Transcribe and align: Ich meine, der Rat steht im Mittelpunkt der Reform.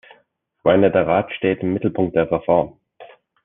Ich 0.57 0.63
meine, 0.63 0.89
der 0.91 1.05
Rat 1.05 1.31
steht 1.31 1.59
im 1.61 1.73
Mittelpunkt 1.73 2.15
der 2.15 2.31
Reform. 2.31 2.79